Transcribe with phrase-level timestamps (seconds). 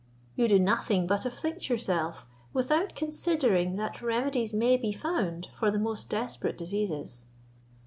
[0.35, 5.77] You do nothing but afflict yourself, without considering that remedies may be found for the
[5.77, 7.27] most desperate diseases."